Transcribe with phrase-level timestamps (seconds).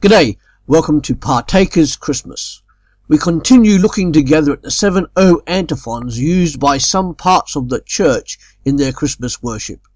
[0.00, 2.62] G'day, welcome to Partakers Christmas.
[3.08, 7.82] We continue looking together at the seven O antiphons used by some parts of the
[7.82, 9.86] church in their Christmas worship.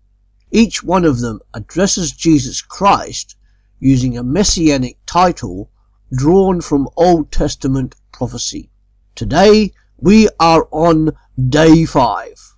[0.50, 3.36] Each one of them addresses Jesus Christ
[3.80, 5.70] using a messianic title
[6.14, 8.68] drawn from Old Testament prophecy.
[9.14, 11.12] Today we are on
[11.48, 12.56] day five.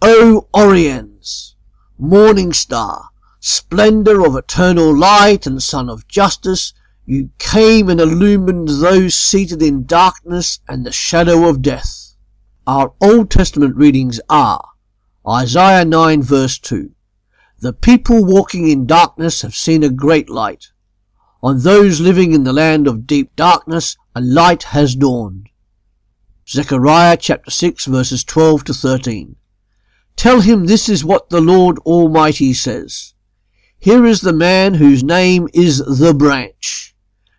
[0.00, 1.52] O Oriens,
[1.98, 3.10] morning star,
[3.46, 6.72] splendor of eternal light and sun of justice,
[7.04, 12.16] you came and illumined those seated in darkness and the shadow of death.
[12.66, 14.70] Our Old Testament readings are
[15.28, 16.90] Isaiah 9 verse 2.
[17.60, 20.72] The people walking in darkness have seen a great light.
[21.40, 25.50] On those living in the land of deep darkness, a light has dawned.
[26.48, 29.36] Zechariah chapter 6 verses 12 to 13.
[30.16, 33.12] Tell him this is what the Lord Almighty says.
[33.86, 36.92] Here is the man whose name is the branch,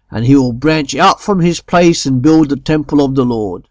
[0.09, 3.67] and he will branch out from his place and build the temple of the Lord.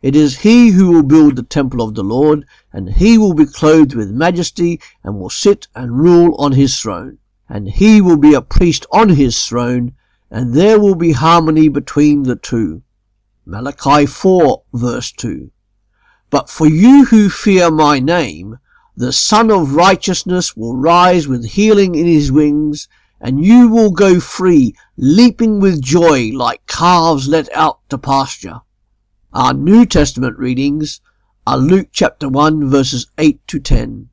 [0.00, 3.44] It is he who will build the temple of the Lord, and he will be
[3.44, 7.18] clothed with majesty, and will sit and rule on his throne.
[7.50, 9.92] And he will be a priest on his throne,
[10.30, 12.80] and there will be harmony between the two.
[13.44, 15.50] Malachi 4 verse 2.
[16.30, 18.56] But for you who fear my name,
[18.98, 22.88] the Sun of Righteousness will rise with healing in his wings,
[23.20, 28.62] and you will go free, leaping with joy like calves let out to pasture.
[29.34, 31.02] Our New Testament readings
[31.46, 34.08] are Luke chapter 1 verses 8 to 10.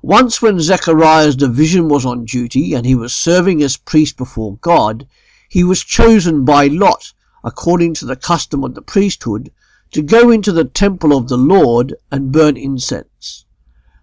[0.00, 5.06] Once when Zechariah's division was on duty and he was serving as priest before God,
[5.46, 7.12] he was chosen by lot,
[7.44, 9.52] according to the custom of the priesthood,
[9.90, 13.45] to go into the temple of the Lord and burn incense.